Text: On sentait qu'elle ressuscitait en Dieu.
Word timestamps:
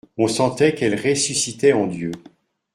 On 0.17 0.27
sentait 0.27 0.73
qu'elle 0.73 0.99
ressuscitait 0.99 1.73
en 1.73 1.85
Dieu. 1.85 2.11